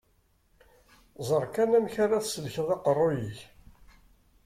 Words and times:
Ẓer 1.27 1.43
kan 1.53 1.71
amek 1.77 1.95
ara 2.03 2.23
tesselkeḍ 2.23 2.67
aqqerruy-ik. 2.75 3.39